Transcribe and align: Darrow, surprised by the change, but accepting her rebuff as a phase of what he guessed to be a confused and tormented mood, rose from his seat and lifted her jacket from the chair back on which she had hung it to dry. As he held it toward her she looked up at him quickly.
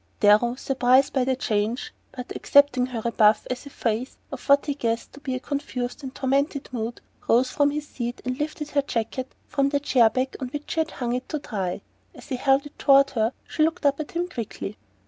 Darrow, 0.19 0.55
surprised 0.55 1.13
by 1.13 1.23
the 1.23 1.35
change, 1.35 1.93
but 2.11 2.35
accepting 2.35 2.87
her 2.87 3.01
rebuff 3.01 3.45
as 3.51 3.67
a 3.67 3.69
phase 3.69 4.17
of 4.31 4.49
what 4.49 4.65
he 4.65 4.73
guessed 4.73 5.13
to 5.13 5.19
be 5.19 5.35
a 5.35 5.39
confused 5.39 6.01
and 6.01 6.15
tormented 6.15 6.69
mood, 6.71 7.01
rose 7.29 7.51
from 7.51 7.69
his 7.69 7.87
seat 7.87 8.19
and 8.25 8.39
lifted 8.39 8.71
her 8.71 8.81
jacket 8.81 9.31
from 9.45 9.69
the 9.69 9.79
chair 9.79 10.09
back 10.09 10.35
on 10.39 10.47
which 10.47 10.71
she 10.71 10.79
had 10.79 10.89
hung 10.89 11.13
it 11.13 11.29
to 11.29 11.37
dry. 11.37 11.81
As 12.15 12.29
he 12.29 12.37
held 12.37 12.65
it 12.65 12.79
toward 12.79 13.11
her 13.11 13.31
she 13.47 13.61
looked 13.61 13.85
up 13.85 13.99
at 13.99 14.13
him 14.13 14.27
quickly. 14.27 14.75